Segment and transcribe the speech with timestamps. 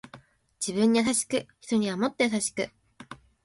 [0.59, 2.71] 自分に優しく人にはもっと優しく